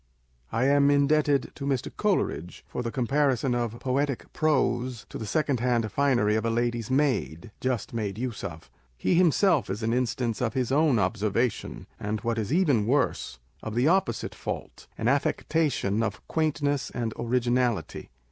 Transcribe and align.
I 0.51 0.65
am 0.65 0.89
indebted 0.89 1.51
to 1.53 1.63
Mr. 1.67 1.95
Coleridge 1.95 2.65
for 2.67 2.81
the 2.81 2.89
comparison 2.89 3.53
of 3.53 3.79
poetic 3.79 4.33
prose 4.33 5.05
to 5.09 5.19
the 5.19 5.27
secondhand 5.27 5.91
finery 5.91 6.35
of 6.35 6.43
a 6.43 6.49
lady's 6.49 6.89
maid 6.89 7.51
(just 7.61 7.93
made 7.93 8.17
use 8.17 8.43
of). 8.43 8.71
He 8.97 9.13
himself 9.13 9.69
is 9.69 9.83
an 9.83 9.93
instance 9.93 10.41
of 10.41 10.55
his 10.55 10.71
own 10.71 10.97
observation, 10.97 11.85
and 11.99 12.19
(what 12.21 12.39
is 12.39 12.51
even 12.51 12.87
worse) 12.87 13.37
of 13.61 13.75
the 13.75 13.89
opposite 13.89 14.33
fault 14.33 14.87
â€" 14.97 15.01
an 15.01 15.07
affectation 15.07 16.01
of 16.01 16.27
quaintness 16.27 16.89
and 16.89 17.13
originality. 17.19 18.09